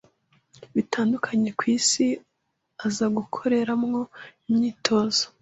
[0.75, 2.05] bitandukanye ku isi
[2.85, 3.99] aza gukoreramo
[4.49, 5.25] imyitozo